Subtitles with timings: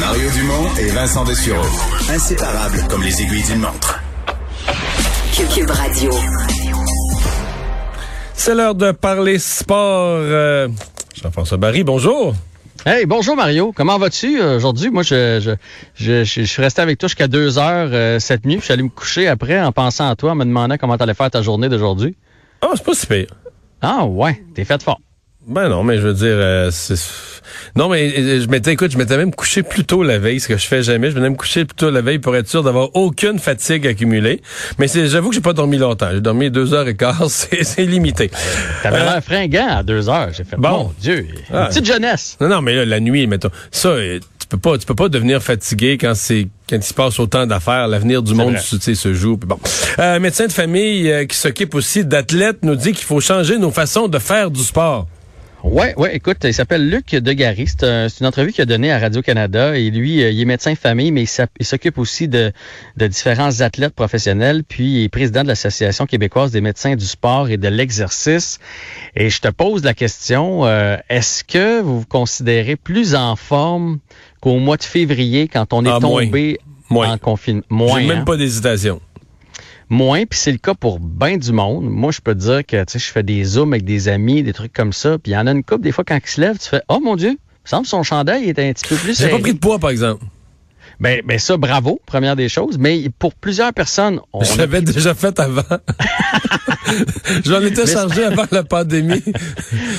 [0.00, 1.64] Mario Dumont et Vincent Dessureau.
[2.10, 4.00] Inséparables comme les aiguilles d'une montre.
[5.54, 6.10] Cube Radio.
[8.34, 10.18] C'est l'heure de parler sport.
[10.20, 10.68] Euh,
[11.20, 12.34] Jean-François Barry, bonjour.
[12.86, 13.72] Hey, bonjour Mario.
[13.74, 14.90] Comment vas-tu euh, aujourd'hui?
[14.90, 15.52] Moi, je, je,
[15.94, 18.56] je, je, suis resté avec toi jusqu'à deux heures euh, cette nuit.
[18.56, 20.96] Puis je suis allé me coucher après en pensant à toi, en me demandant comment
[20.96, 22.16] tu allais faire ta journée d'aujourd'hui.
[22.60, 23.26] Ah, c'est pas si pire.
[23.80, 25.00] Ah ouais, t'es fait fort.
[25.46, 26.94] Ben non, mais je veux dire, euh, c'est...
[27.76, 30.48] non, mais euh, je m'étais, écoute, je m'étais même couché plus tôt la veille, ce
[30.48, 31.10] que je fais jamais.
[31.10, 34.42] Je venais me coucher plus tôt la veille pour être sûr d'avoir aucune fatigue accumulée.
[34.78, 36.08] Mais c'est, j'avoue que j'ai pas dormi longtemps.
[36.12, 38.30] J'ai dormi deux heures et quart, c'est, c'est limité.
[38.82, 40.28] T'avais Euh, l'air fringant à deux heures.
[40.36, 40.68] J'ai fait, bon.
[40.70, 41.66] bon, Dieu, une Ah.
[41.66, 42.36] petite jeunesse.
[42.40, 45.08] Non, non, mais là, la nuit, mettons, ça, euh, tu peux pas, tu peux pas
[45.08, 47.86] devenir fatigué quand c'est quand il se passe autant d'affaires.
[47.88, 48.62] L'avenir du monde, vrai.
[48.68, 49.36] tu sais, se joue.
[49.36, 49.58] Bon,
[49.98, 53.70] euh, médecin de famille euh, qui s'occupe aussi d'athlètes nous dit qu'il faut changer nos
[53.70, 55.06] façons de faire du sport.
[55.64, 57.66] Ouais, ouais, écoute, il s'appelle Luc Degary.
[57.68, 59.76] C'est un- c'est une entrevue qu'il a donnée à Radio-Canada.
[59.78, 61.22] Et lui, euh, il est médecin de famille, mais
[61.60, 62.50] il s'occupe aussi de,
[62.96, 64.64] de différents athlètes professionnels.
[64.66, 68.58] Puis, il est président de l'Association québécoise des médecins du sport et de l'exercice.
[69.14, 73.98] Et je te pose la question, euh, est-ce que vous vous considérez plus en forme
[74.40, 76.58] qu'au mois de février quand on est Ah, tombé
[76.90, 77.12] Moins.
[77.12, 77.62] en confinement?
[77.70, 78.24] Moins, J'ai même hein?
[78.24, 79.00] pas d'hésitation.
[79.92, 81.84] Moins, puis c'est le cas pour bien du monde.
[81.84, 84.42] Moi, je peux te dire que tu sais, je fais des zooms avec des amis,
[84.42, 86.30] des trucs comme ça, puis il y en a une couple, des fois, quand ils
[86.30, 88.72] se lèvent, tu fais Oh mon Dieu, il me semble que son chandail est un
[88.72, 90.24] petit peu plus J'ai pas pris de poids, par exemple.
[90.98, 92.78] Ben, ben ça, bravo, première des choses.
[92.78, 95.62] Mais pour plusieurs personnes, on Je l'avais déjà fait avant.
[97.44, 99.22] J'en étais chargé avant la pandémie.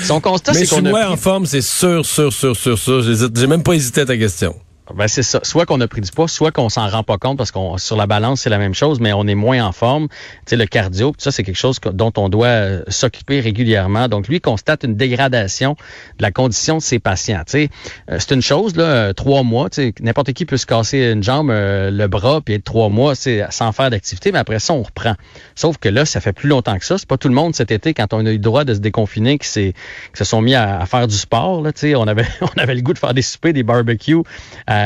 [0.03, 2.33] son constat, Mais c'est je suis qu'on a moins pris- en forme, c'est sûr, sûr,
[2.33, 3.03] sûr, sûr, sûr.
[3.03, 4.55] J'ai même pas hésité à ta question.
[4.93, 5.39] Ben c'est ça.
[5.43, 7.95] Soit qu'on a pris du poids, soit qu'on s'en rend pas compte parce qu'on sur
[7.95, 10.09] la balance c'est la même chose, mais on est moins en forme.
[10.09, 10.15] Tu
[10.47, 14.09] sais le cardio, ça c'est quelque chose dont on doit euh, s'occuper régulièrement.
[14.09, 15.77] Donc lui constate une dégradation
[16.17, 17.43] de la condition de ses patients.
[17.45, 17.69] Tu sais,
[18.11, 19.69] euh, c'est une chose là, euh, trois mois.
[19.69, 23.15] Tu sais, n'importe qui peut se casser une jambe, le bras, puis être trois mois,
[23.15, 25.15] c'est sans faire d'activité, mais après ça on reprend.
[25.55, 26.97] Sauf que là ça fait plus longtemps que ça.
[26.97, 28.79] C'est pas tout le monde cet été quand on a eu le droit de se
[28.79, 29.73] déconfiner qui s'est
[30.11, 31.61] qui se sont mis à, faire du sport.
[31.61, 34.23] Là, tu sais, on avait on avait le goût de faire des soupers, des barbecues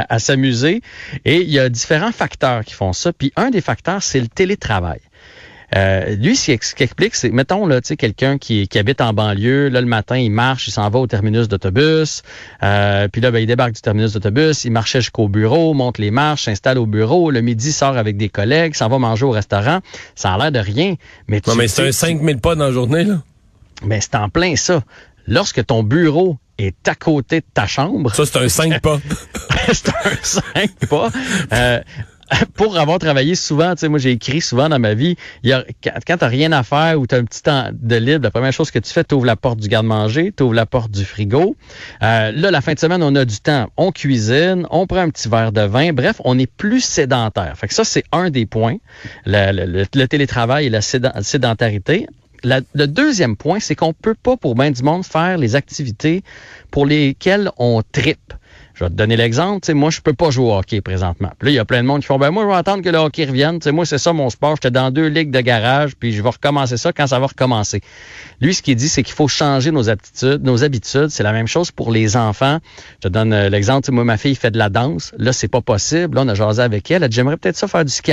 [0.09, 0.81] à s'amuser.
[1.25, 3.13] Et il y a différents facteurs qui font ça.
[3.13, 4.99] Puis un des facteurs, c'est le télétravail.
[5.75, 9.11] Euh, lui, ce qu'il explique, c'est, mettons, là, tu sais, quelqu'un qui, qui habite en
[9.11, 12.23] banlieue, là, le matin, il marche, il s'en va au terminus d'autobus,
[12.63, 16.09] euh, puis là, ben, il débarque du terminus d'autobus, il marchait jusqu'au bureau, monte les
[16.09, 19.79] marches, s'installe au bureau, le midi, sort avec des collègues, s'en va manger au restaurant.
[20.15, 20.95] Ça a l'air de rien,
[21.27, 23.21] mais tu Non, mais c'est un 5000 pas dans la journée, là.
[23.83, 24.83] mais c'est en plein ça.
[25.27, 28.99] Lorsque ton bureau est à côté de ta chambre, Ça, c'est un 5 pas.
[30.05, 30.41] un 5
[30.89, 31.09] pas.
[31.53, 31.81] Euh,
[32.55, 35.63] pour avoir travaillé souvent, tu sais, moi j'ai écrit souvent dans ma vie, y a,
[35.83, 38.51] quand, quand t'as rien à faire ou t'as un petit temps de libre, la première
[38.51, 41.05] chose que tu fais, tu ouvres la porte du garde-manger, tu ouvres la porte du
[41.05, 41.55] frigo.
[42.03, 43.69] Euh, là, la fin de semaine, on a du temps.
[43.77, 45.93] On cuisine, on prend un petit verre de vin.
[45.93, 47.57] Bref, on est plus sédentaire.
[47.57, 48.77] Fait que ça, c'est un des points,
[49.25, 52.07] le, télétravail et la sédentarité.
[52.43, 56.23] Le deuxième point, c'est qu'on peut pas, pour bien du monde, faire les activités
[56.71, 58.33] pour lesquelles on tripe.
[58.77, 59.61] Je vais te donner l'exemple.
[59.61, 61.31] Tu sais, moi, je peux pas jouer au hockey présentement.
[61.39, 62.83] Puis là, il y a plein de monde qui font, ben moi, je vais attendre
[62.83, 63.59] que le hockey revienne.
[63.59, 64.55] Tu sais, moi, c'est ça mon sport.
[64.55, 67.81] J'étais dans deux ligues de garage, puis je vais recommencer ça quand ça va recommencer.
[68.39, 71.09] Lui, ce qu'il dit, c'est qu'il faut changer nos aptitudes, nos habitudes.
[71.09, 72.59] C'est la même chose pour les enfants.
[73.01, 73.81] Je te donne euh, l'exemple.
[73.81, 75.11] Tu sais, moi, ma fille fait de la danse.
[75.17, 76.15] Là, c'est pas possible.
[76.15, 77.01] Là, on a jasé avec elle.
[77.01, 78.11] Elle dit, j'aimerais peut-être ça faire du ski.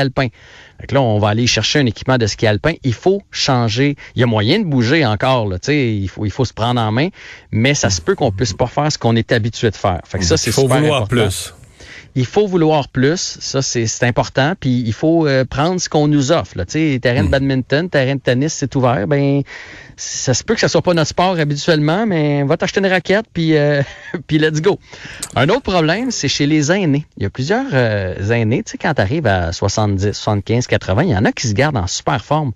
[0.81, 2.73] Fait que là, on va aller chercher un équipement de ski alpin.
[2.83, 3.97] Il faut changer.
[4.17, 5.49] Il y a moyen de bouger encore.
[5.49, 7.09] Là, tu sais, il faut, il faut se prendre en main,
[7.53, 10.01] mais ça se peut qu'on puisse pas faire ce qu'on est habitué de faire.
[10.05, 11.25] Fait que ça, c'est Il faut super vouloir important.
[11.25, 11.55] plus.
[12.17, 16.31] Il faut vouloir plus, ça c'est important, puis il faut euh, prendre ce qu'on nous
[16.31, 16.57] offre.
[16.57, 16.65] Là.
[16.65, 19.09] Terrain de badminton, terrain de tennis, c'est ouvert.
[19.09, 19.43] Ben,
[19.97, 23.27] ça se peut que ça soit pas notre sport habituellement, mais va t'acheter une raquette,
[23.33, 23.83] puis euh,
[24.27, 24.79] puis let's go.
[25.35, 27.05] Un autre problème, c'est chez les aînés.
[27.17, 31.03] Il y a plusieurs euh, aînés, tu sais, quand tu arrives à 70, 75, 80,
[31.03, 32.53] il y en a qui se gardent en super forme.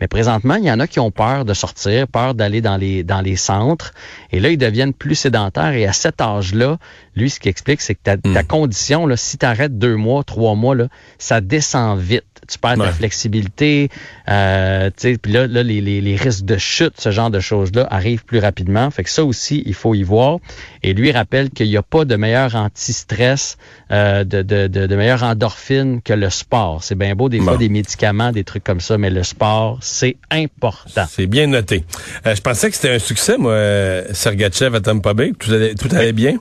[0.00, 3.02] Mais présentement, il y en a qui ont peur de sortir, peur d'aller dans les,
[3.02, 3.92] dans les centres.
[4.30, 5.72] Et là, ils deviennent plus sédentaires.
[5.72, 6.76] Et à cet âge-là,
[7.14, 10.22] lui, ce qu'il explique, c'est que ta, ta condition, là, si tu arrêtes deux mois,
[10.22, 10.88] trois mois, là,
[11.18, 12.24] ça descend vite.
[12.46, 12.92] Tu perds ta Ouais.
[12.92, 13.88] flexibilité.
[14.28, 17.40] Euh, tu sais, puis là, là les, les, les risques de chute, ce genre de
[17.40, 18.90] choses-là, arrivent plus rapidement.
[18.90, 20.38] Fait que ça aussi, il faut y voir.
[20.82, 23.56] Et lui rappelle qu'il n'y a pas de meilleur anti-stress,
[23.90, 26.84] euh, de, de, de, de meilleure endorphine que le sport.
[26.84, 30.16] C'est bien beau, des fois, des médicaments, des trucs comme ça, mais le sport, c'est
[30.30, 31.06] important.
[31.08, 31.84] C'est bien noté.
[32.26, 35.32] Euh, je pensais que c'était un succès, moi, euh, Sergachev à Tampa Bay.
[35.38, 36.38] Tout allait, tout allait bien?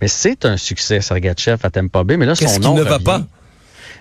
[0.00, 2.16] Mais c'est un succès, Sergachev à Tampa Bay.
[2.16, 3.22] Mais là, son nom ne va pas?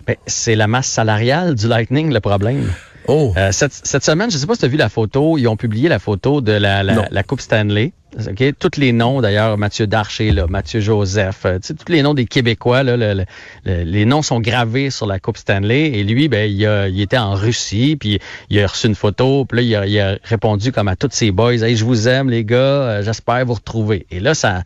[0.07, 2.71] Ben, c'est la masse salariale du Lightning, le problème.
[3.07, 3.33] Oh.
[3.37, 5.57] Euh, cette, cette semaine, je sais pas si tu as vu la photo, ils ont
[5.57, 7.01] publié la photo de la, Non.
[7.03, 7.91] la, la Coupe Stanley.
[8.17, 8.43] OK?
[8.57, 14.05] Tous les noms, d'ailleurs, Mathieu Darcher, Mathieu Joseph, euh, tous les noms des Québécois, les
[14.05, 15.91] noms sont gravés sur la Coupe Stanley.
[15.91, 18.19] Et lui, ben, il, était en Russie, puis
[18.49, 21.09] il a reçu une photo, puis là, il a, il a répondu comme à tous
[21.11, 24.07] ses boys, Hey, je vous aime, les gars, euh, j'espère vous retrouver.
[24.11, 24.63] Et là, ça,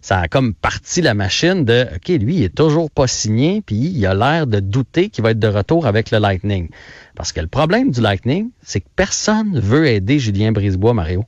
[0.00, 3.76] ça a comme parti la machine de, OK, lui, il est toujours pas signé, puis
[3.76, 6.68] il a l'air de douter qu'il va être de retour avec le Lightning.
[7.14, 11.24] Parce que le problème du Lightning, c'est que personne veut aider Julien Brisebois, Mario.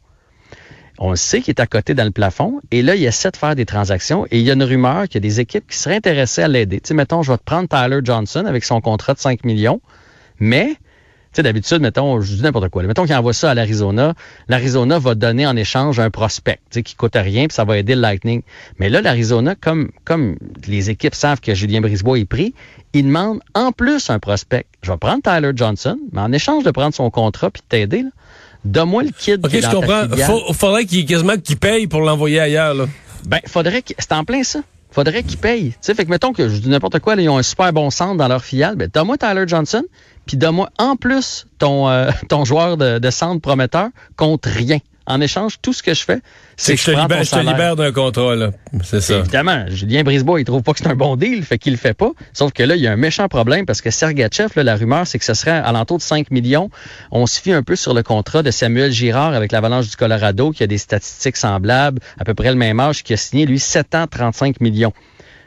[0.98, 3.36] On le sait qu'il est à côté dans le plafond, et là, il essaie de
[3.36, 5.76] faire des transactions, et il y a une rumeur qu'il y a des équipes qui
[5.76, 6.80] seraient intéressées à l'aider.
[6.80, 9.80] Tu sais, mettons, je vais te prendre Tyler Johnson avec son contrat de 5 millions,
[10.40, 10.74] mais, tu
[11.34, 14.14] sais, d'habitude, mettons, je dis n'importe quoi, mettons qu'il envoie ça à l'Arizona,
[14.48, 17.78] l'Arizona va donner en échange un prospect, tu sais, qui coûte rien, puis ça va
[17.78, 18.42] aider le Lightning.
[18.80, 20.36] Mais là, l'Arizona, comme, comme
[20.66, 22.54] les équipes savent que Julien Brisebois est pris,
[22.92, 24.66] il demande en plus un prospect.
[24.82, 28.04] Je vais prendre Tyler Johnson, mais en échange de prendre son contrat puis de t'aider,
[28.64, 30.04] donne-moi le kid OK, qui est je dans comprends.
[30.26, 32.86] Faut, faudrait qu'il quasiment qu'il paye pour l'envoyer ailleurs, là.
[33.26, 33.96] Ben, faudrait qu'il.
[33.98, 34.60] C'est en plein ça.
[34.90, 35.70] Faudrait qu'ils payent.
[35.70, 37.72] Tu sais, fait que mettons que je dis n'importe quoi, là, ils ont un super
[37.72, 38.76] bon centre dans leur filiale.
[38.76, 39.84] Ben, donne-moi Tyler Johnson,
[40.26, 44.78] puis donne-moi en plus ton, euh, ton joueur de, de centre prometteur contre rien.
[45.10, 46.20] En échange, tout ce que je fais,
[46.56, 48.50] C'est que je te libère, je te libère d'un contrat, là.
[48.84, 49.20] C'est ça.
[49.20, 51.94] Évidemment, Julien Brisebois, il trouve pas que c'est un bon deal, fait qu'il le fait
[51.94, 52.10] pas.
[52.34, 55.06] Sauf que là, il y a un méchant problème parce que Sergachev, là, la rumeur,
[55.06, 56.68] c'est que ce serait à l'entour de 5 millions.
[57.10, 60.50] On se fie un peu sur le contrat de Samuel Girard avec l'Avalanche du Colorado,
[60.50, 63.58] qui a des statistiques semblables, à peu près le même âge, qui a signé, lui,
[63.58, 64.92] 7 ans, 35 millions.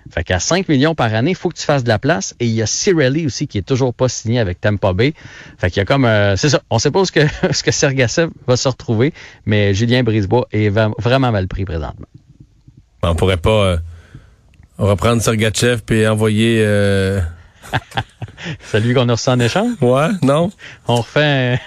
[0.09, 2.35] Fait qu'à 5 millions par année, il faut que tu fasses de la place.
[2.39, 5.13] Et il y a Cirelli aussi qui est toujours pas signé avec Tampa Bay.
[5.57, 6.05] Fait qu'il y a comme...
[6.05, 7.21] euh, c'est ça, on sait pas où ce que,
[7.51, 9.13] ce que Sergachev va se retrouver,
[9.45, 12.07] mais Julien Brisebois est vraiment mal pris présentement.
[13.03, 13.77] On pourrait pas euh,
[14.77, 16.63] reprendre Sergachev puis envoyer...
[16.65, 17.21] euh,
[18.61, 19.73] C'est lui qu'on a reçu en échange?
[19.81, 20.51] Ouais, non?
[20.87, 21.59] On refait un...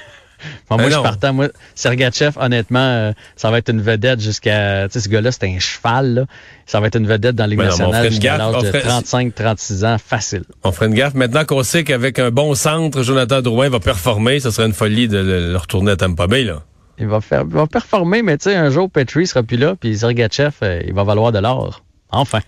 [0.70, 1.32] Bon, moi, Ben je partais.
[1.32, 4.88] Moi, Sergachev, honnêtement, euh, ça va être une vedette jusqu'à...
[4.88, 6.24] Tu sais, ce gars-là, c'est un cheval, là.
[6.66, 9.96] Ça va être une vedette dans les Ben nationale jusqu'à l'âge de ferait- 35-36 ans,
[9.98, 10.44] facile.
[10.62, 11.14] On ferait une gaffe.
[11.14, 15.08] Maintenant qu'on sait qu'avec un bon centre, Jonathan Drouin va performer, ce serait une folie
[15.08, 16.62] de le, le retourner à Tampa Bay, là.
[16.98, 19.74] Il va, faire, il va performer, mais tu sais, un jour, Petrie sera plus là,
[19.78, 21.82] puis Sergachev, euh, il va valoir de l'or.
[22.10, 22.40] Enfin.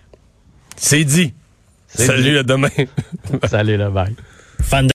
[0.77, 1.33] C'est dit.
[1.87, 2.37] Salut, dit.
[2.37, 2.69] à demain.
[3.47, 4.15] Salut, là, bye.
[4.61, 4.85] Fan